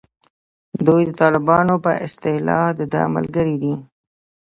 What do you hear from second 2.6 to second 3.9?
دده ملګري دي.